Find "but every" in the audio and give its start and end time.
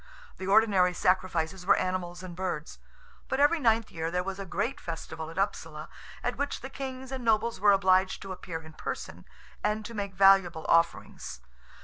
3.29-3.59